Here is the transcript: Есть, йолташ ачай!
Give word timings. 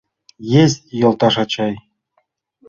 Есть, 0.61 0.83
йолташ 0.99 1.35
ачай! 1.43 1.73